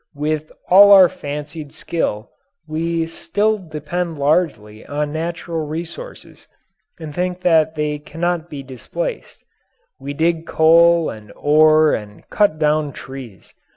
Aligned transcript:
With 0.15 0.51
all 0.67 0.91
our 0.93 1.07
fancied 1.07 1.73
skill 1.75 2.31
we 2.67 3.05
still 3.05 3.59
depend 3.59 4.17
largely 4.17 4.83
on 4.87 5.13
natural 5.13 5.67
resources 5.67 6.47
and 6.99 7.13
think 7.13 7.41
that 7.41 7.75
they 7.75 7.99
cannot 7.99 8.49
be 8.49 8.63
displaced. 8.63 9.43
We 9.99 10.15
dig 10.15 10.47
coal 10.47 11.11
and 11.11 11.31
ore 11.35 11.93
and 11.93 12.27
cut 12.31 12.57
down 12.57 12.93
trees. 12.93 13.53